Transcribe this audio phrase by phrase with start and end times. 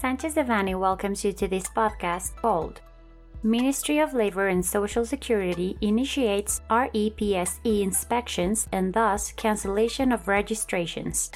[0.00, 2.80] Sanchez Devanny welcomes you to this podcast called
[3.42, 11.32] Ministry of Labor and Social Security initiates REPSE inspections and thus cancellation of registrations.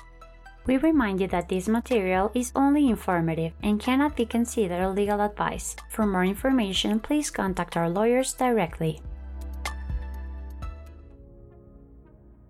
[0.65, 5.75] We remind you that this material is only informative and cannot be considered legal advice.
[5.91, 9.01] For more information, please contact our lawyers directly.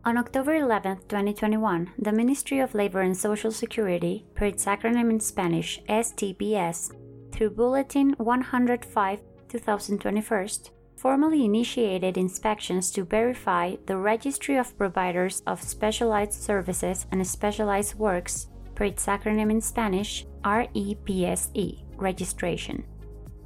[0.05, 5.21] On October 11, 2021, the Ministry of Labor and Social Security, per its acronym in
[5.21, 6.91] Spanish STPS,
[7.31, 10.49] through Bulletin 105 2021,
[10.97, 18.49] formally initiated inspections to verify the Registry of Providers of Specialized Services and Specialized Works,
[18.75, 22.83] per its acronym in Spanish REPSE, registration.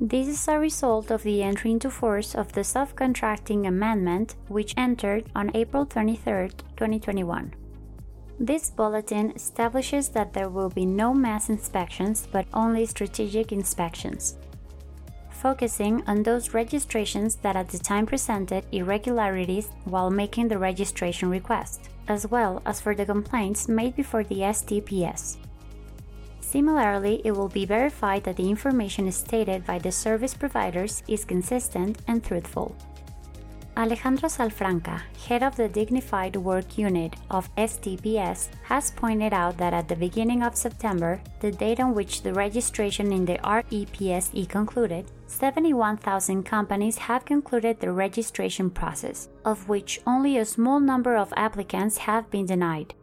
[0.00, 5.24] This is a result of the entry into force of the Subcontracting Amendment, which entered
[5.34, 7.54] on April 23, 2021.
[8.38, 14.36] This bulletin establishes that there will be no mass inspections but only strategic inspections,
[15.30, 21.88] focusing on those registrations that at the time presented irregularities while making the registration request,
[22.06, 25.38] as well as for the complaints made before the STPS.
[26.46, 31.98] Similarly, it will be verified that the information stated by the service providers is consistent
[32.06, 32.76] and truthful.
[33.76, 39.88] Alejandro Salafranca, head of the Dignified Work Unit of STPS, has pointed out that at
[39.88, 46.44] the beginning of September, the date on which the registration in the REPSE concluded, 71,000
[46.44, 52.30] companies have concluded the registration process, of which only a small number of applicants have
[52.30, 52.94] been denied.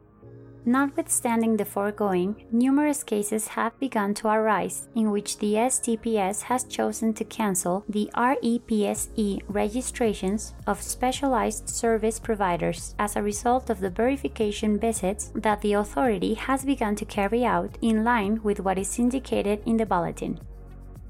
[0.66, 7.14] Notwithstanding the foregoing, numerous cases have begun to arise in which the STPS has chosen
[7.16, 14.80] to cancel the REPSE registrations of specialized service providers as a result of the verification
[14.80, 19.62] visits that the authority has begun to carry out in line with what is indicated
[19.66, 20.40] in the bulletin.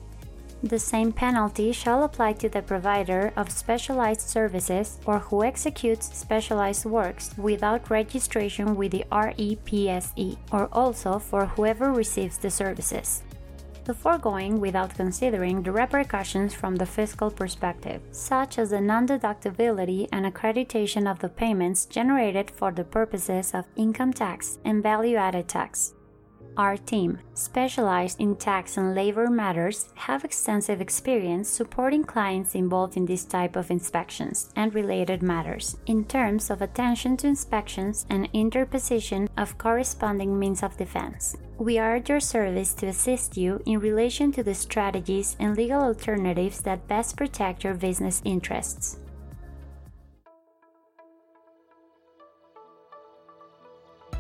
[0.62, 6.86] The same penalty shall apply to the provider of specialized services or who executes specialized
[6.86, 13.22] works without registration with the REPSE, or also for whoever receives the services.
[13.84, 20.08] The foregoing without considering the repercussions from the fiscal perspective, such as the non deductibility
[20.10, 25.46] and accreditation of the payments generated for the purposes of income tax and value added
[25.46, 25.95] tax.
[26.56, 33.04] Our team, specialized in tax and labor matters, have extensive experience supporting clients involved in
[33.04, 39.28] this type of inspections and related matters in terms of attention to inspections and interposition
[39.36, 41.36] of corresponding means of defense.
[41.58, 45.82] We are at your service to assist you in relation to the strategies and legal
[45.82, 48.98] alternatives that best protect your business interests.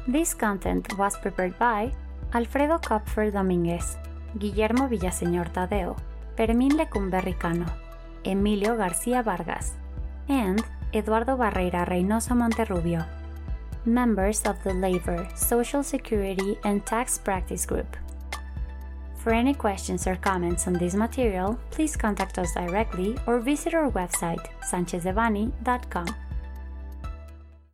[0.06, 1.92] This content was prepared by
[2.32, 3.98] Alfredo Kupfer Domínguez,
[4.34, 5.96] Guillermo Villaseñor Tadeo,
[6.36, 7.66] Fermín Lecumberri Cano,
[8.24, 9.74] Emilio García Vargas,
[10.28, 13.06] and Eduardo Barreira Reynoso Monterrubio,
[13.84, 17.96] members of the Labor, Social Security, and Tax Practice Group.
[19.16, 23.90] For any questions or comments on this material, please contact us directly or visit our
[23.90, 26.06] website, sanchezdevanny.com.